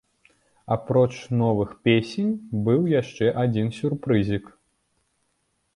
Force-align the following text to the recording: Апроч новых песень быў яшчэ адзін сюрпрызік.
Апроч 0.75 1.11
новых 1.41 1.69
песень 1.89 2.33
быў 2.69 2.81
яшчэ 3.01 3.25
адзін 3.45 3.67
сюрпрызік. 3.81 4.45